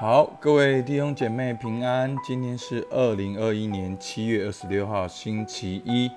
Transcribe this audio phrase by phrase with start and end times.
[0.00, 2.16] 好，各位弟兄姐妹平安。
[2.22, 6.08] 今天是二零二一年七月二十六号，星期一，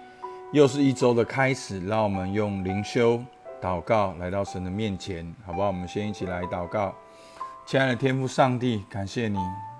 [0.51, 1.83] 又是一周的开始。
[1.87, 3.19] 让我们用灵修
[3.59, 5.69] 祷告来到神的面前，好不好？
[5.69, 6.93] 我们先一起来祷告。
[7.65, 9.39] 亲爱的天父上帝，感谢你，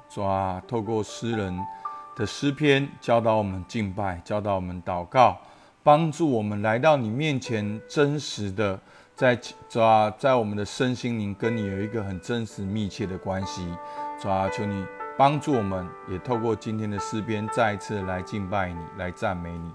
[0.10, 1.56] 主啊，透过诗人
[2.16, 5.38] 的诗篇教导我们敬拜，教导我们祷告，
[5.84, 8.80] 帮助我们来到你面前，真实的。
[9.16, 9.40] 在
[9.70, 13.68] 抓，在我们的身心灵跟你有一个很真实密切的关系，
[14.20, 14.86] 主啊，求你
[15.18, 19.72] 帮助我们，也透过今天的诗篇再一次来敬拜你，来赞美你。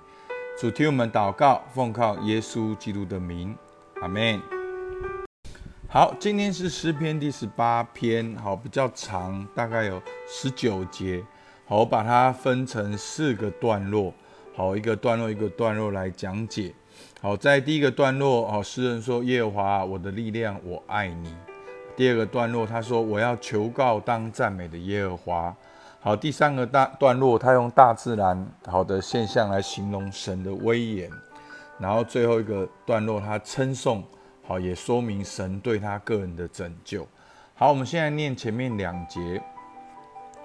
[0.59, 3.57] 主听我们祷告，奉靠耶稣基督的名，
[4.01, 4.41] 阿门。
[5.89, 11.25] 好，今天是诗篇第十八篇，好比较长，大概有十九节。
[11.67, 14.13] 好，我把它分成四个段落，
[14.55, 16.75] 好，一个段落一个段落来讲解。
[17.27, 21.35] 好，在第一个段落，哦，诗人说：“耶和华，我的力量，我爱你。”
[21.97, 25.57] 第二个段落，他说：“我要求告当赞美的耶和华。”
[25.99, 31.11] 好，第三个大段落，他用大自然好的现象来形容神的威严。
[31.81, 34.05] 然后最后一个段落，他称颂，
[34.47, 37.05] 好，也说明神对他个人的拯救。
[37.57, 39.43] 好，我们现在念前面两节。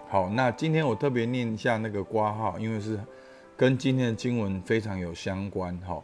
[0.09, 2.99] 好，那今天我特别念一下那个挂号，因为是
[3.55, 5.79] 跟今天的经文非常有相关。
[5.85, 6.03] 好。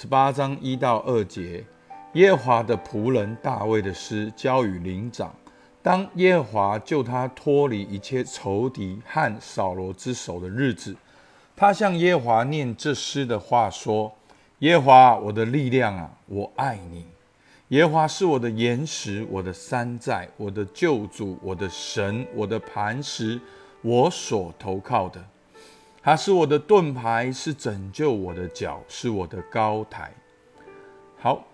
[0.00, 1.64] 十八章一到二节，
[2.12, 5.34] 耶和华的仆人大卫的诗，交与灵长。
[5.82, 10.94] 当耶和华救他脱离一切仇敌和扫罗之手的日子，
[11.56, 14.14] 他向耶和华念这诗的话说
[14.60, 17.04] ：“耶和华，我的力量啊，我爱你。
[17.70, 23.40] 耶和华是我的岩石，我的山寨，我的救主，我的神，我的磐石，
[23.82, 25.20] 我所投靠的。”
[26.08, 30.10] 他是我的盾牌，是拯救我的脚，是我的高台。
[31.18, 31.46] 好，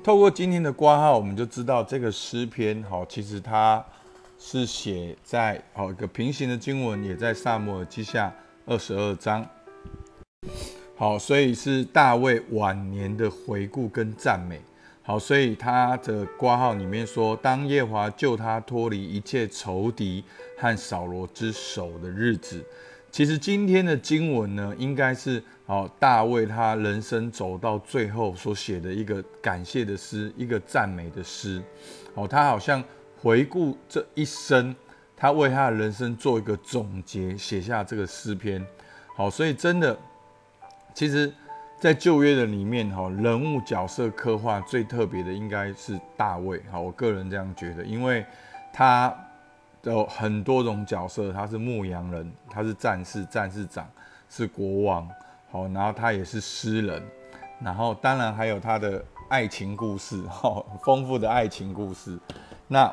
[0.00, 3.84] 透过今天的挂号，我们就知道这个诗篇，好，其实它
[4.38, 8.32] 是写在好一个平行的经文，也在萨摩尔记下
[8.64, 9.44] 二十二章。
[10.94, 14.60] 好，所以是大卫晚年的回顾跟赞美。
[15.08, 20.22] 好，所以他的挂号里面说，当耶华救他脱离一切仇敌
[20.58, 22.62] 和扫罗之手的日子，
[23.10, 31.62] 其实今天的经文呢，应该是好大卫他人生走到最后所写的一个感谢的诗，一个赞美的诗。
[32.12, 32.84] 哦，他好像
[33.22, 34.76] 回顾这一生，
[35.16, 38.62] 他为他的人生做一个总结，写下这个诗篇。
[39.16, 39.98] 好，所以真的，
[40.92, 41.32] 其实。
[41.80, 48.26] 在旧约的里面，哈人物角色刻画最特别的应该是大卫，哈，我个人这样觉得，因为
[48.72, 49.14] 他
[49.84, 53.88] 有很多种角色，他是牧羊人，他是战士、战士长，
[54.28, 55.08] 是国王，
[55.52, 57.00] 好，然后他也是诗人，
[57.60, 62.18] 然后当然还有他的爱情故事，哈，丰富的爱情故事。
[62.66, 62.92] 那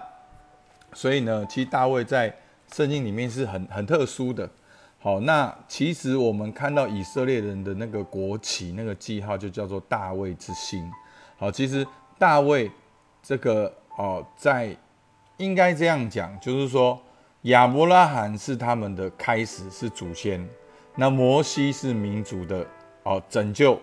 [0.94, 2.32] 所以呢，其实大卫在
[2.72, 4.48] 圣经里面是很很特殊的。
[5.06, 10.92] 好，那其实我们看到以色列人的那个国旗，那个记号就叫做大卫之星。
[11.38, 11.86] 好，其实
[12.18, 12.72] 大卫
[13.22, 14.76] 这个哦，在
[15.38, 17.00] 应该这样讲，就是说
[17.44, 20.44] 亚伯拉罕是他们的开始，是祖先。
[20.96, 22.66] 那摩西是民族的
[23.04, 23.80] 哦拯救。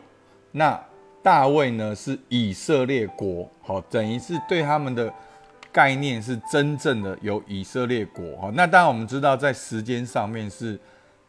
[0.51, 0.77] 那
[1.23, 5.15] 大卫呢是以色列国，好，等于是对他们的
[5.71, 8.25] 概念是真正的有以色列国。
[8.39, 10.77] 哈，那当然我们知道在时间上面是。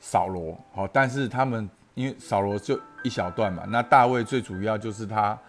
[0.05, 5.39] 扫罗好，但是他们因为扫罗就一小段嘛，那大卫最主要就是他，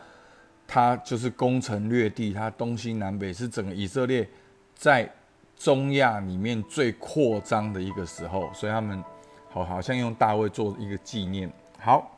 [0.64, 4.26] 他就是攻城略地，他东西南北是整个以色列
[4.72, 5.10] 在
[5.56, 9.02] 中亚里面最扩张的一个时候，所以他们
[9.50, 11.50] 好好像用大卫做一个纪念。
[11.80, 12.16] 好，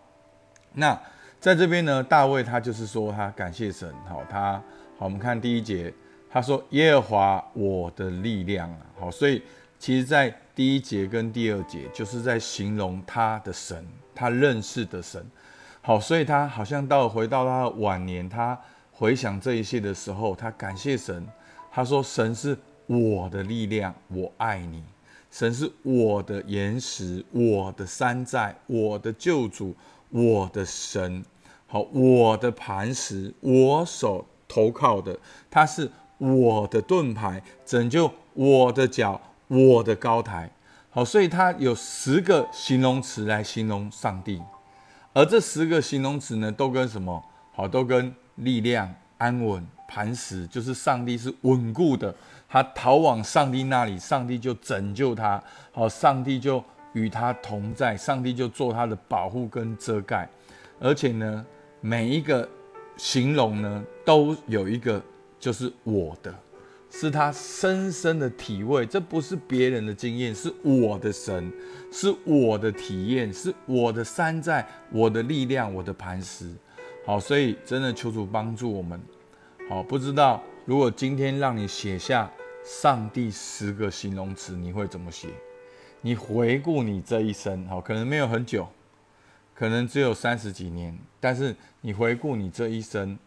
[0.74, 0.98] 那
[1.40, 4.62] 在这边呢，大卫他就是说他感谢神，好，他
[4.98, 5.90] 好，我们看第一节，
[6.28, 9.42] 他说耶和华我的力量啊，好，所以
[9.78, 15.22] 其实在第一节跟第二节就是在形容他的神，他认识的神。
[15.82, 18.58] 好，所以他好像到回到他的晚年，他
[18.90, 21.28] 回想这一切的时候，他感谢神。
[21.70, 24.82] 他说：“神是我的力量，我爱你。
[25.30, 29.76] 神是我的岩石，我的山寨，我的救主，
[30.08, 31.22] 我的神。
[31.66, 35.18] 好，我的磐石，我所投靠的，
[35.50, 40.50] 他是我的盾牌，拯救我的脚。”我的高台，
[40.90, 44.42] 好，所以它有十个形容词来形容上帝，
[45.12, 47.24] 而这十个形容词呢，都跟什么？
[47.54, 52.14] 好，都跟力量、安稳、磐石，就是上帝是稳固的，
[52.48, 56.62] 他逃往上帝那里，上帝就拯救他，好，上帝就
[56.92, 60.28] 与他同在，上帝就做他的保护跟遮盖，
[60.80, 61.46] 而且呢，
[61.80, 62.46] 每一个
[62.96, 65.00] 形容呢，都有一个
[65.38, 66.34] 就是我的。
[66.90, 71.52] 是他深深的体会，这不是别人的经验，是我的神，
[71.92, 76.50] 是我的体验，是我的山寨，我的力量，我的磐石。
[77.04, 79.00] 好，所以真的求主帮助我们。
[79.68, 82.30] 好，不知道如果今天让你写下
[82.64, 85.28] 上帝十个形容词，你会怎么写？
[86.00, 88.68] 你回顾你这一生，好，可能没有很久，
[89.54, 93.18] 可能只有三十几年，但是你回顾你这一生，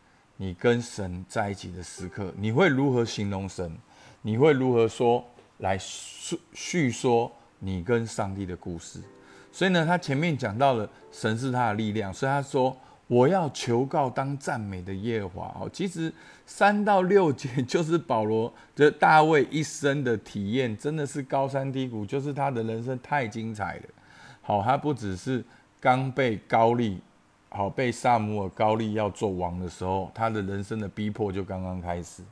[0.42, 3.78] 你跟神在一起的时刻，你会如何形容神？
[4.22, 5.22] 你会如何说
[5.58, 9.02] 来叙叙说你跟上帝的故事？
[9.52, 12.76] 所以呢，他前面讲到了神是他的力量，所以他说。
[13.10, 16.14] 我要求告当赞美的耶和华哦，其实
[16.46, 23.84] 三到六节就是保罗的大卫一生的体验，真的是高山低谷，就是他的人生太精彩了。
[24.44, 25.44] 好，他不只是
[25.80, 27.02] 刚被高利，
[27.50, 32.24] 好被萨姆尔高利要做王的时候，他的人生的逼迫就刚刚开始。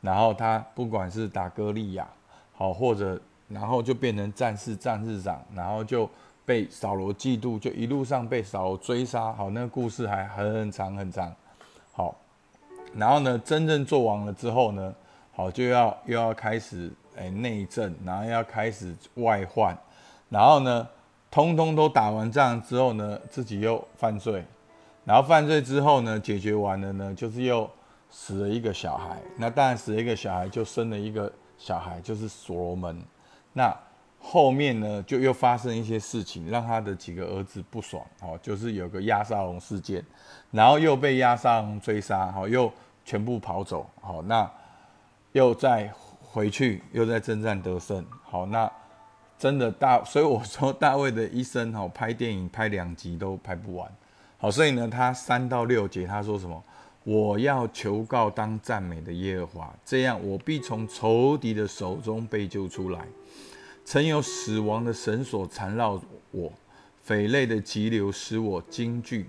[0.00, 2.08] 然后他不管是打歌利亚，
[2.54, 6.08] 好或者然后就变成战士战士长，然后就。
[6.48, 9.30] 被扫罗嫉妒，就一路上被扫罗追杀。
[9.34, 11.30] 好，那个故事还很长很长。
[11.92, 12.16] 好，
[12.94, 14.94] 然后呢，真正做完了之后呢，
[15.34, 19.76] 好就要又要开始哎内政，然后要开始外患，
[20.30, 20.88] 然后呢，
[21.30, 24.42] 通通都打完仗之后呢，自己又犯罪，
[25.08, 27.68] 然后犯罪之后呢，解决完了呢，就是又
[28.10, 29.18] 死了一个小孩。
[29.38, 33.02] 那当然死了一个小孩，就生了一个小孩，就是所罗门。
[33.54, 33.74] 那
[34.18, 40.04] 后面呢，就又发生一些事情，让他的几个儿子不爽，哦，就是有个亚沙龙事件，
[40.50, 42.70] 然后又被亚沙龙追杀，好，又
[43.02, 44.50] 全部跑走，好，那
[45.32, 45.90] 又再
[46.20, 48.70] 回去，又在征战得胜，好，那
[49.38, 53.90] 真的大，所以我说大卫的一生，哈，拍电影拍两集都拍不完，
[54.38, 56.62] 好，所以呢，他三到六节他说什么？
[57.04, 63.00] 我要求告当赞美的耶和华，这样我必从仇敌的手中被救出来。
[63.84, 66.00] 曾有死亡的绳索缠绕
[66.30, 66.52] 我，
[67.02, 69.26] 匪类的急流使我惊惧，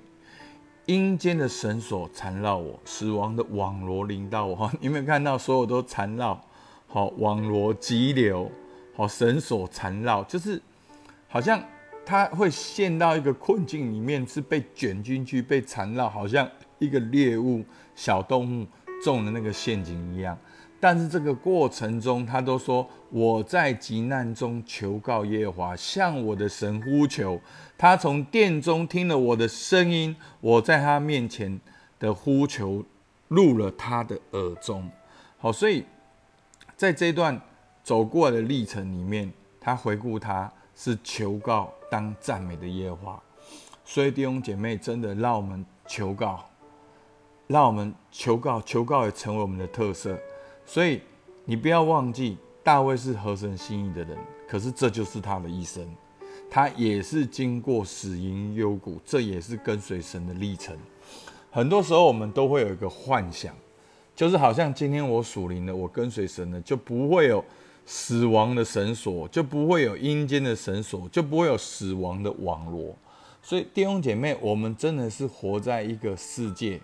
[0.86, 4.54] 阴间的绳索缠绕我，死亡的网罗临到我。
[4.68, 6.40] 哈，有没有看到所有都缠绕？
[6.88, 8.52] 好，网罗急流，
[8.96, 10.62] 好，绳索缠绕，就是
[11.30, 11.64] 好像
[12.10, 17.64] 他会陷到一个困境里面，是被卷进去，被缠绕，好像一个猎物、
[17.94, 18.66] 小动物
[19.04, 20.36] 中的那个陷阱一样。
[20.80, 27.40] 但是这个过程中，他都说我在急难中求告耶和华，向我的神呼求。
[27.78, 31.60] 他从殿中听了我的声音，我在他面前
[32.00, 32.84] 的呼求
[33.28, 34.90] 入了他的耳中。
[35.38, 35.86] 好，所以
[36.76, 37.40] 在这段
[37.84, 43.24] 走过的历程里面，他回顾他是求告当赞美的耶和华。
[43.84, 46.46] 所以弟兄姐妹，真的让我们求告，
[47.48, 50.18] 让我们求告，求告也成为我们的特色。
[50.66, 51.02] 所以
[51.46, 54.16] 你不要忘记，大卫是合神心意的人，
[54.48, 55.84] 可是这就是他的一生，
[56.52, 60.78] 他也是经过死荫幽谷，这也是跟随神的历程。
[61.50, 63.56] 很多时候我们都会有一个幻想，
[64.16, 67.44] 就是好像今天我属灵的，我跟随神的，就不会有
[67.90, 72.96] 死亡的绳索，就不会有阴间的绳索，就不会有死亡的网络。
[73.42, 76.80] 所以弟兄姐妹，我们真的是活在一个世界，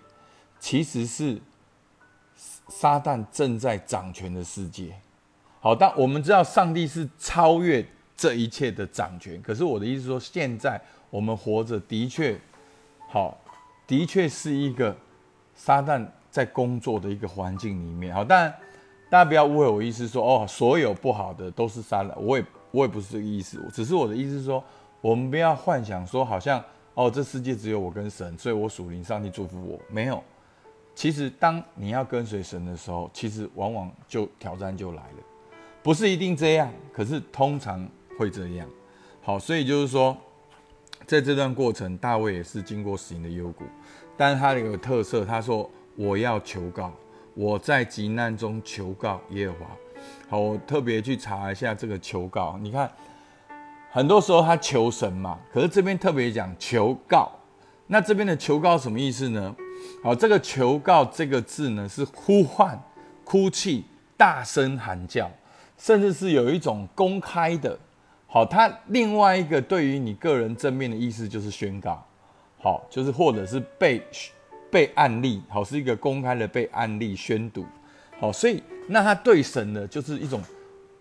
[0.58, 1.40] 其实是。
[2.68, 4.92] 撒旦正在掌权的世界，
[5.60, 9.40] 好，但我们知道上帝是超越这一切的掌权。
[9.40, 10.78] 可是我的意思说，现在
[11.08, 12.36] 我们活着的确
[13.08, 13.38] 好，
[13.86, 14.94] 的确是一个
[15.54, 18.12] 撒旦在工作的一个环境里面。
[18.12, 18.52] 好，但
[19.08, 22.12] 大家不要误会我意思说，哦，所有不好的都是撒旦。
[22.18, 24.62] 我也我也不是这个意思，只是我的意思是说，
[25.00, 26.62] 我们不要幻想说，好像
[26.94, 30.22] 哦，这世界只有我跟神，所以我属灵，上帝祝福我，没有。
[30.94, 35.18] 其实，当你要跟随神的时候，其实往往就挑战就来了，
[35.82, 37.86] 不是一定这样，可是通常
[38.18, 38.66] 会这样。
[39.22, 40.16] 好，所以就是说，
[41.06, 43.64] 在这段过程，大卫也是经过死荫的幽谷，
[44.16, 46.90] 但是他有个特色，他说：“我要求告，
[47.36, 49.66] 我在急难中求告耶和华。”
[50.28, 52.90] 好，我特别去查一下这个求告，你看，
[53.90, 57.30] 很多时候他求神嘛，可是这边特别讲求告，
[57.86, 59.54] 那这边的求告什么意思呢？
[60.02, 62.80] 好，这个求告这个字呢，是呼唤、
[63.24, 63.84] 哭泣、
[64.16, 65.30] 大声喊叫，
[65.78, 67.78] 甚至是有一种公开的。
[68.26, 72.04] 好，它另外一个对于你个人正面的意思就是宣告，
[72.58, 74.02] 好，就是或者是被
[74.76, 77.64] 被案例，好，是一个公开的被案例宣读。
[78.20, 80.42] 好，所以那他对神呢，就是一种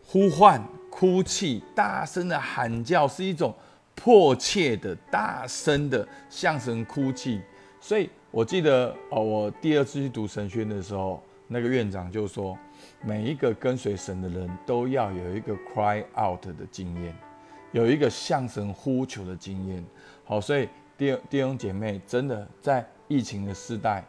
[0.02, 3.54] 呼唤、哭泣、大声的喊叫，是一种
[3.94, 7.42] 迫切的、大声的向神哭泣。
[7.82, 8.10] 所以。
[8.32, 12.58] 我记得哦，我第二次去读神宣的时候，那个院长就说
[13.02, 17.16] ：“每一个跟随神的人都要有一个 cry out 的经验，
[17.72, 19.82] 有一个向神呼求的经验。
[20.26, 20.68] 好，所以
[20.98, 24.04] 弟弟兄姐妹，真的在疫情的时代，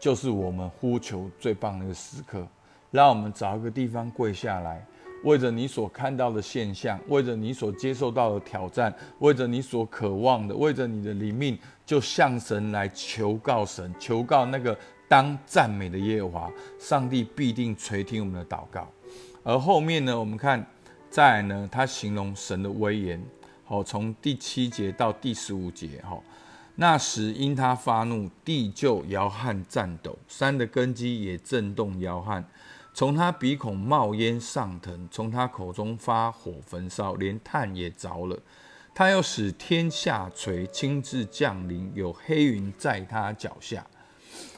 [0.00, 2.46] 就是我们呼求最棒的一个时刻。
[2.90, 4.84] 让我们找一个地方跪下来，
[5.24, 14.76] 为着你所看到的现象，为着你所接受到的挑战，为着你所渴望的，为着你的灵命，就向神来求告神，求告那个。
[15.10, 18.86] 当赞美的耶和华，上帝必定垂听我们的祷告。
[19.42, 20.62] 而后面呢，我们看
[21.08, 23.18] 再来呢，他形容神的威严。
[23.64, 26.20] 好，从第七节到第十五节，哈，
[26.80, 32.48] 那时因他发怒，地就摇撼颤抖，山的根基也震动摇撼。
[32.94, 38.38] 从他鼻孔冒烟上腾，从他口中发火焚烧，连炭也着了。
[38.94, 43.84] 他要使天下垂，亲自降临，有黑云在他脚下。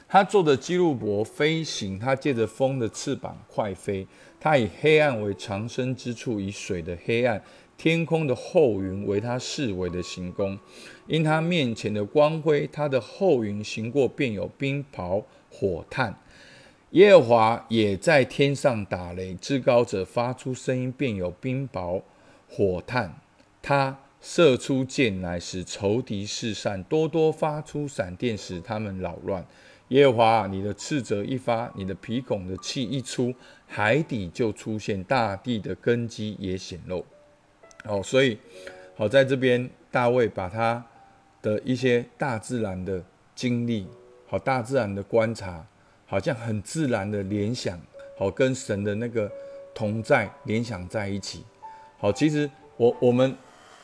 [0.06, 4.06] 他坐着基路伯飞行，他借着风的翅膀快飞。
[4.38, 7.42] 他以黑暗为藏身之处，以水的黑暗、
[7.82, 10.58] 天空的厚云为他视为的行宫。
[11.06, 16.14] 因他面前的光辉，他的后云行过，便有冰雹、火炭。
[16.90, 22.02] 耶和华也在天上打雷，至高者发出声音，便有冰雹、
[22.46, 23.18] 火炭。
[23.62, 29.42] 他射出箭来，使仇敌四散；多多发出闪电，使他们扰乱。
[29.88, 33.32] 耶和华，你的斥责一发，你的鼻孔的气一出，
[33.66, 37.06] 海底就出现，大地的根基也显露。
[37.84, 38.38] 哦，所以
[38.96, 40.84] 好在这边，大卫把他
[41.40, 43.02] 的一些大自然的
[43.34, 43.88] 经历，
[44.26, 45.64] 好大自然的观察，
[46.06, 47.80] 好像很自然的联想，
[48.18, 49.30] 好跟神的那个
[49.74, 51.44] 同在联想在一起。
[51.98, 53.34] 好，其实我我们，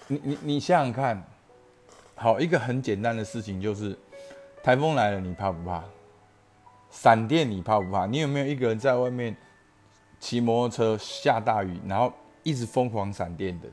[0.09, 1.23] 你你你想想看，
[2.15, 3.97] 好一个很简单的事情就是，
[4.63, 5.83] 台风来了，你怕不怕？
[6.91, 8.07] 闪电你怕不怕？
[8.07, 9.35] 你有没有一个人在外面
[10.21, 12.13] 骑摩托车下大雨，然后
[12.43, 13.69] 一直疯狂闪电的？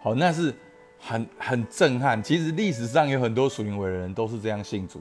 [0.00, 0.54] 好，那是
[0.98, 2.22] 很很震撼。
[2.22, 5.00] 其实历史上有很多属灵伟人都是这样信主。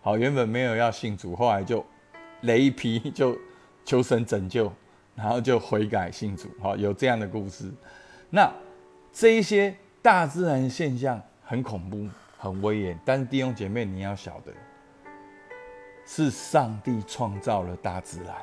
[0.00, 1.84] 好，原本没有要信主，后来就
[2.42, 3.36] 雷一批 就
[3.84, 4.72] 求神拯救，
[5.14, 6.48] 然后就悔改信主。
[6.60, 7.72] 好，有这样的故事。
[8.30, 8.52] 那
[9.12, 12.08] 这一些大自然现象很恐怖、
[12.38, 14.52] 很威严，但是弟兄姐妹你要晓得。
[16.10, 18.34] 是上帝创造了大自然，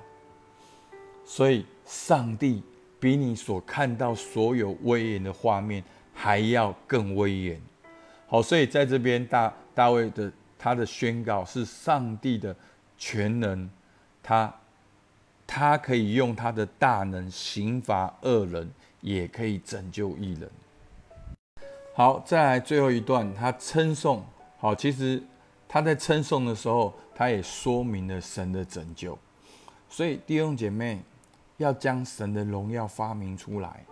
[1.25, 2.63] 所以上帝
[3.05, 7.61] 比你所看到所有威严的画面还要更威严。
[8.25, 12.55] 好，所以在这边大大卫的他的宣告是上帝的
[12.97, 13.69] 全能，
[14.23, 14.51] 他
[15.45, 18.67] 他可以用他的大能刑罚恶人，
[19.01, 20.49] 也可以拯救一人。
[21.93, 24.25] 好，再来最后一段，他称颂。
[24.57, 25.21] 好，其实
[25.67, 26.91] 他在称颂的时候。
[27.17, 29.17] 他也说明了神的拯救，
[29.87, 30.99] 所以弟兄姐妹
[31.57, 33.85] 要将神的荣耀发明出来，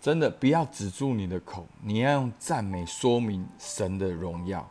[0.00, 4.68] 真的不要止住你的口，你要用赞美说明神的荣耀。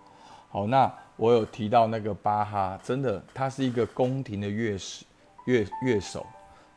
[0.49, 5.05] 好，那我有提到那个巴哈，真的他是一个宫廷的乐师
[5.45, 6.25] 乐乐手，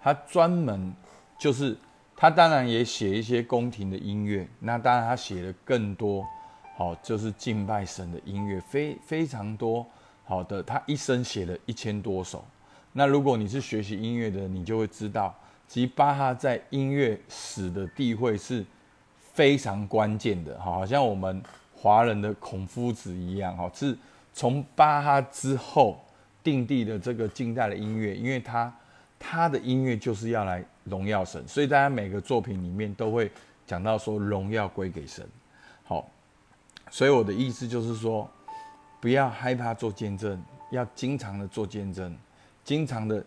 [0.02, 0.94] 他专门
[1.38, 1.76] 就是
[2.16, 6.26] 他当然也写一些宫廷的音乐，那当然他写的更多，
[6.76, 9.84] 好就是敬拜神的音乐，非非常多。
[10.24, 12.44] 好的，他一生写了一千多首。
[12.96, 15.34] 那如果你是学习音乐的，你就会知道，
[15.68, 18.64] 其实巴哈在音乐史的地位是
[19.18, 20.58] 非常关键的。
[20.58, 21.42] 好像我们
[21.74, 23.94] 华人的孔夫子一样，哈，是
[24.32, 26.02] 从巴哈之后
[26.42, 28.74] 定地的这个近代的音乐，因为他
[29.18, 33.30] 他的音乐就是要来荣耀神，所以大家每个作品里面都会
[33.66, 35.28] 讲到说荣耀归给神。
[35.82, 36.08] 好，
[36.90, 38.26] 所以我的意思就是说。
[39.00, 42.16] 不要害怕做见证，要经常的做见证，
[42.64, 43.24] 经常的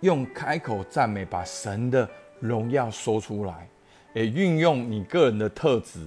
[0.00, 2.08] 用开口赞美，把神的
[2.40, 3.68] 荣耀说出来，
[4.12, 6.06] 也运用你个人的特质。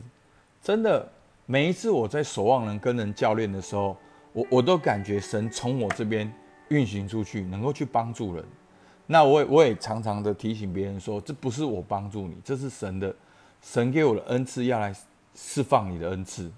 [0.61, 1.09] 真的，
[1.45, 3.95] 每一次我在守望人跟人教练的时候，
[4.33, 6.31] 我我都感觉神从我这边
[6.67, 8.45] 运行出去，能够去帮助人。
[9.07, 13.15] 那我也我也常常的提醒别人说，这不是我帮助你，这是神的，
[13.61, 14.93] 神给我的恩赐要来
[15.33, 16.51] 释放你的恩赐。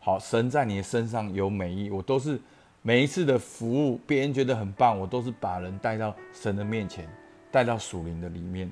[0.00, 2.38] 好，神在你的身上有美意，我都是
[2.86, 7.08] 每一次的服务，别人觉得很棒，我都是把人带到神的面前，
[7.50, 8.70] 带到属灵的里面。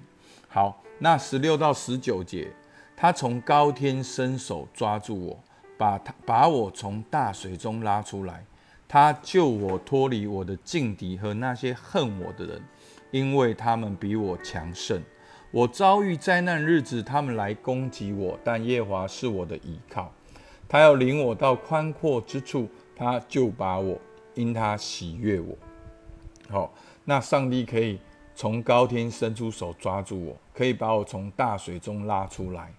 [0.49, 2.53] 好，那十六到十九节，
[2.95, 5.41] 他从高天伸手抓住我，
[5.79, 8.45] 把他把我从大水中拉出来，
[8.87, 12.63] 他救我脱离我的劲敌和那些恨我的人，
[13.13, 15.01] 因为他们比我强盛。
[15.51, 20.13] 我遭遇灾难日子，他们来攻击我，但耶华是我的依靠。
[20.69, 23.99] 他要领我到宽阔之处，他就把我
[24.35, 25.57] 因他喜悦我。
[26.49, 26.73] 好，
[27.05, 27.99] 那上帝可以
[28.35, 32.73] 从高天伸出手抓住我，可以把我从大水中拉出来。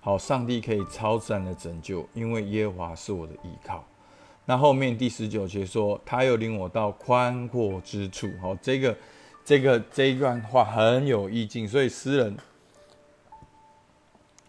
[0.00, 3.84] 好，上帝可以超自然的拯救，因为耶和华是我的依靠。
[4.46, 8.28] 那后面第十九节说，他又领我到宽阔之处。
[8.40, 8.96] 好，这个、
[9.44, 12.36] 这个这一段话很有意境，所以诗人、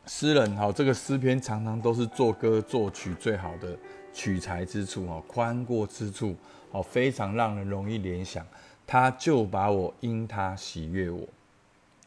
[0.07, 3.77] 诗人好，这个诗篇常常都是作歌作曲最好的
[4.13, 5.05] 取材之处。
[5.07, 6.35] 哦，宽阔之处，
[6.71, 8.45] 哦，非常让人容易联想。
[8.85, 11.27] 他就把我因他喜悦我。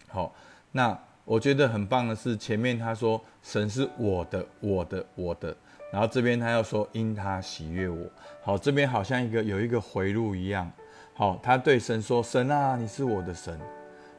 [0.09, 0.35] 好，
[0.73, 0.99] 那。
[1.27, 5.57] 我觉得很棒的是，前面他说神是我的、我的、我的，
[5.91, 8.07] 然后这边他要说因他喜悦我。
[8.43, 10.71] 好，这边好像一个有一个回路一样。
[11.15, 13.59] 好，他对神说：“神啊，你是我的神。”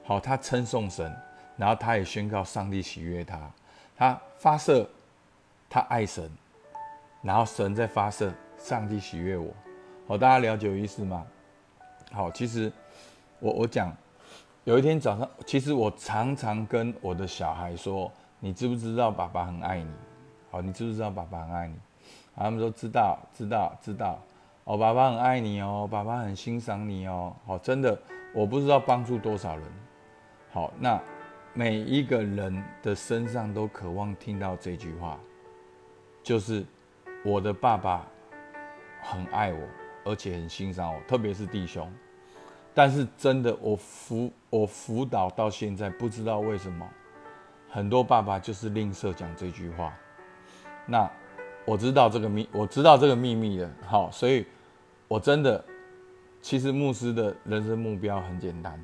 [0.03, 1.15] 好，他称颂神，
[1.57, 3.39] 然后他也宣告上帝喜悦他。
[3.95, 4.89] 他发射，
[5.69, 6.27] 他爱神，
[7.25, 9.51] 然后神在发射，上帝喜悦我。
[10.07, 11.25] 好，大家了解意思吗？
[12.11, 12.71] 好，其实
[13.39, 13.91] 我我讲。
[14.63, 19.91] 有一天早上，其实我常常跟我的小孩说：“你知不知道爸爸很爱你？
[20.49, 21.75] 好，你知不知道爸爸很爱你？”
[22.35, 24.19] 他们说：“知道，知道，知道。”
[24.65, 27.35] 哦，爸爸很爱你哦，爸爸很欣赏你哦。
[27.45, 27.95] 好，真的，
[28.33, 29.63] 我不知道帮助多少人。
[30.51, 30.99] 好，那
[31.53, 35.19] 每一个人的身上都渴望听到这句话，
[36.23, 36.65] 就是
[37.25, 38.05] 我的爸爸
[39.01, 39.59] 很爱我，
[40.03, 41.91] 而且很欣赏我，特别是弟兄。
[42.71, 46.87] 但是真的，我辅我辅导到现在，不知道为什么，
[47.67, 49.91] 很多爸爸就是吝啬讲这句话。
[50.85, 51.09] 那
[51.65, 54.45] 我知道这个秘，我知道这个秘密的，好，所以
[55.07, 55.65] 我真的，
[56.43, 58.79] 其实牧师的人生目标很简单，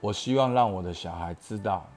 [0.00, 1.88] 我希望让我的小孩知道，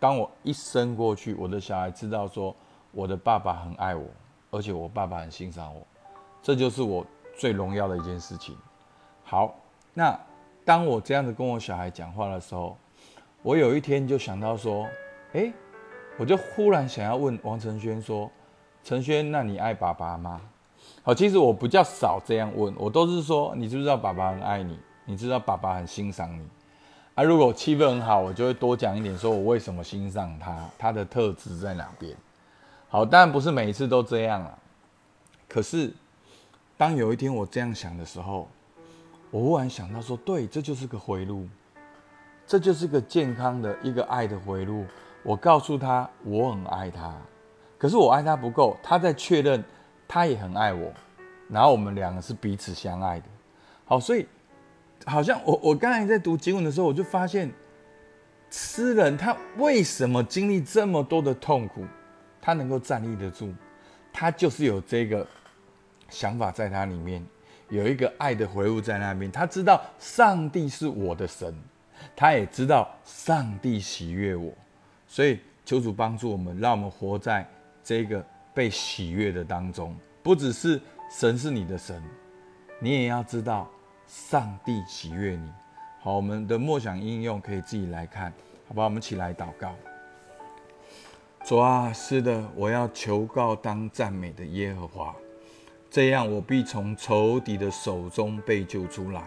[0.00, 2.56] 当我一生过去，我的小孩知道说，
[2.92, 4.08] 我的爸爸很爱我，
[4.50, 5.86] 而且我爸爸很欣赏我，
[6.42, 7.04] 这就是我
[7.36, 8.56] 最荣耀的一件事情。
[9.24, 9.54] 好，
[9.94, 10.18] 那。
[10.64, 12.76] 当我这样子跟我小孩讲话的时候，
[13.40, 14.86] 我有一天就想到说，
[15.32, 15.50] 哎，
[16.18, 18.30] 我就忽然想要问王承轩说
[18.84, 20.38] ：“承轩，那你爱爸爸吗？”
[21.02, 24.78] 好，其实我比较少这样问，我都是说：“你知不知道爸爸很爱你？
[25.06, 26.46] 你知道爸爸很欣赏你？”
[27.16, 32.14] 啊，如果气氛很好，我就会多讲一点，说我为什么欣赏他，他的特质在哪边。
[32.90, 34.58] 好，当然不是每一次都这样啊。
[35.46, 35.92] 可是，
[36.76, 38.48] 当有一天我这样想的时候，
[39.30, 41.46] 我忽然想到说，对，这就是个回路，
[42.46, 44.86] 这就是个健康的一个爱的回路。
[45.22, 47.14] 我告诉他，我很爱他，
[47.76, 49.62] 可是我爱他不够，他在确认
[50.06, 50.90] 他也很爱我，
[51.50, 53.26] 然后我们两个是彼此相爱的。
[53.84, 54.26] 好，所以
[55.04, 57.52] 好像我我刚才在读经文的时候，我就发现，
[58.48, 61.84] 诗人他为什么经历这么多的痛苦，
[62.40, 63.52] 他能够站立得住，
[64.12, 65.26] 他就是有这个
[66.08, 67.24] 想法在他里面。
[67.70, 71.54] 有一个爱的回路在那边，他知道上帝是我的神，
[72.16, 74.50] 他也知道上帝喜悦我，
[75.06, 77.46] 所以求主帮助我们，让我们活在
[77.84, 78.24] 这个
[78.54, 79.94] 被喜悦的当中。
[80.22, 82.02] 不只是神是你的神，
[82.80, 83.70] 你也要知道
[84.06, 85.52] 上帝喜悦你。
[86.00, 88.32] 好，我们的默想应用可以自己来看，
[88.66, 88.84] 好吧？
[88.84, 89.74] 我们起来祷告。
[91.48, 95.16] 主啊，是的，我要求告当赞美的耶和华。
[95.90, 99.22] 这样，我必从仇敌的手中被救出来。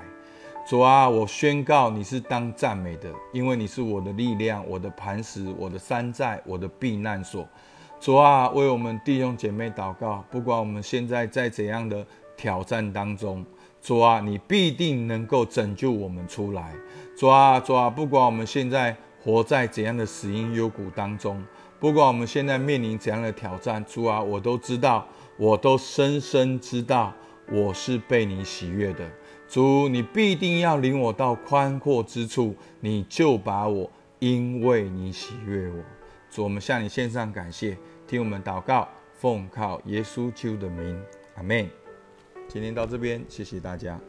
[0.69, 7.43] 主啊，我宣告你是当赞美的，因为你是我的力量、我的磐石、我的山寨、我的避难所。
[7.99, 12.05] 主啊，为我们弟兄姐妹祷告，不管我们现在在怎样的
[12.37, 13.43] 挑战当中，
[13.81, 16.71] 主啊，你必定能够拯救我们出来。
[17.17, 21.43] 主啊，主啊，不管我们现在活在怎样的死因幽谷当中，
[21.81, 25.05] 不管我们现在面临怎样的挑战，主啊，我都知道。
[25.37, 27.11] 我都深深知道，
[27.51, 29.09] 我是被你喜悦的，
[29.49, 33.89] 主，你必定要领我到宽阔之处，你就把我，
[34.19, 35.83] 因为你喜悦我，
[36.29, 41.01] 主，我们向你献上感谢，听我们祷告，奉靠耶稣基督的名，
[41.37, 41.67] 阿门。
[42.47, 43.99] 今天到这边，谢谢大家。